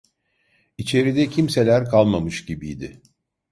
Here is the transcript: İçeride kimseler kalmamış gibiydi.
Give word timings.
İçeride 0.77 1.29
kimseler 1.29 1.89
kalmamış 1.89 2.45
gibiydi. 2.45 3.01